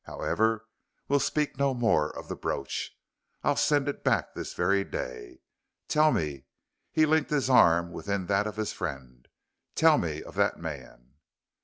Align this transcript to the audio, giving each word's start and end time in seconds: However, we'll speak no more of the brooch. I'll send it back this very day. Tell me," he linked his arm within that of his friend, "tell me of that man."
However, 0.05 0.67
we'll 1.07 1.19
speak 1.19 1.59
no 1.59 1.75
more 1.75 2.09
of 2.17 2.27
the 2.27 2.35
brooch. 2.35 2.97
I'll 3.43 3.55
send 3.55 3.87
it 3.87 4.03
back 4.03 4.33
this 4.33 4.55
very 4.55 4.83
day. 4.83 5.41
Tell 5.87 6.11
me," 6.11 6.45
he 6.91 7.05
linked 7.05 7.29
his 7.29 7.51
arm 7.51 7.91
within 7.91 8.25
that 8.25 8.47
of 8.47 8.55
his 8.55 8.73
friend, 8.73 9.27
"tell 9.75 9.99
me 9.99 10.23
of 10.23 10.33
that 10.33 10.57
man." 10.57 11.17